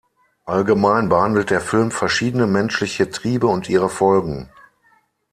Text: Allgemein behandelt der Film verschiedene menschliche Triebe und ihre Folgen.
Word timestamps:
Allgemein 0.45 1.09
behandelt 1.09 1.51
der 1.51 1.61
Film 1.61 1.91
verschiedene 1.91 2.47
menschliche 2.47 3.11
Triebe 3.11 3.45
und 3.45 3.69
ihre 3.69 3.87
Folgen. 3.87 4.49